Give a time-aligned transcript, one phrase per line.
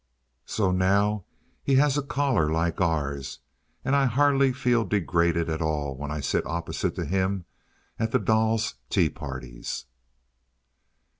[0.47, 1.25] So now
[1.61, 3.37] he has a collar like ours,
[3.85, 7.45] and I hardly feel degraded at all when I sit opposite to him
[7.99, 9.85] at the doll's tea parties.